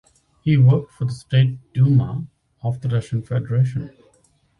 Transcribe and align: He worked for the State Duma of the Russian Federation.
He 0.41 0.57
worked 0.57 0.91
for 0.93 1.05
the 1.05 1.11
State 1.13 1.59
Duma 1.75 2.25
of 2.63 2.81
the 2.81 2.89
Russian 2.89 3.21
Federation. 3.21 3.95